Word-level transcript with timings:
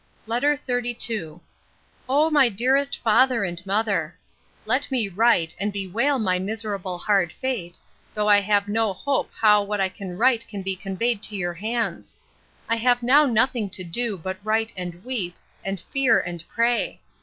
LETTER 0.25 0.55
XXXII 0.55 1.41
O 2.09 2.31
MY 2.31 2.49
DEAREST 2.49 2.97
FATHER 3.03 3.43
AND 3.43 3.63
MOTHER! 3.67 4.17
Let 4.65 4.89
me 4.89 5.07
write, 5.07 5.53
and 5.59 5.71
bewail 5.71 6.17
my 6.17 6.39
miserable 6.39 6.97
hard 6.97 7.31
fate, 7.31 7.77
though 8.15 8.27
I 8.27 8.39
have 8.41 8.67
no 8.67 8.93
hope 8.93 9.29
how 9.39 9.61
what 9.61 9.79
I 9.79 9.93
write 10.01 10.47
can 10.47 10.63
be 10.63 10.75
conveyed 10.75 11.21
to 11.21 11.35
your 11.35 11.53
hands!—I 11.53 12.77
have 12.77 13.03
now 13.03 13.27
nothing 13.27 13.69
to 13.69 13.83
do, 13.83 14.17
but 14.17 14.39
write 14.43 14.73
and 14.75 15.05
weep, 15.05 15.35
and 15.63 15.79
fear 15.79 16.19
and 16.19 16.43
pray! 16.49 16.99